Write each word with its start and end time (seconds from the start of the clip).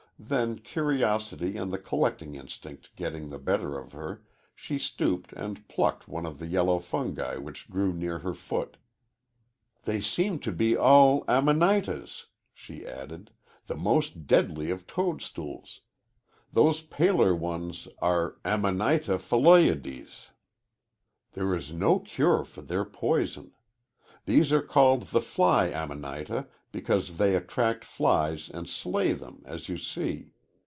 Then, 0.23 0.59
curiosity 0.59 1.57
and 1.57 1.73
the 1.73 1.79
collecting 1.79 2.35
instinct 2.35 2.95
getting 2.95 3.29
the 3.31 3.39
better 3.39 3.79
of 3.79 3.91
her, 3.93 4.21
she 4.53 4.77
stooped 4.77 5.33
and 5.33 5.67
plucked 5.67 6.07
one 6.07 6.27
of 6.27 6.37
the 6.37 6.45
yellow 6.45 6.77
fungi 6.77 7.37
which 7.37 7.71
grew 7.71 7.91
near 7.91 8.19
her 8.19 8.35
foot. 8.35 8.77
"They 9.85 9.99
seem 9.99 10.37
to 10.41 10.51
be 10.51 10.77
all 10.77 11.25
Amanitas," 11.27 12.27
she 12.53 12.85
added, 12.85 13.31
"the 13.65 13.75
most 13.75 14.27
deadly 14.27 14.69
of 14.69 14.85
toadstools. 14.85 15.81
Those 16.53 16.81
paler 16.81 17.33
ones 17.35 17.87
are 17.97 18.35
Amanita 18.45 19.17
Phalloides. 19.17 20.29
There 21.31 21.55
is 21.55 21.73
no 21.73 21.97
cure 21.97 22.43
for 22.45 22.61
their 22.61 22.85
poison. 22.85 23.53
These 24.25 24.53
are 24.53 24.61
called 24.61 25.07
the 25.07 25.19
Fly 25.19 25.71
Amanita 25.73 26.47
because 26.71 27.17
they 27.17 27.35
attract 27.35 27.83
flies 27.83 28.47
and 28.49 28.69
slay 28.69 29.11
them, 29.11 29.41
as 29.45 29.67
you 29.67 29.77
see. 29.77 30.31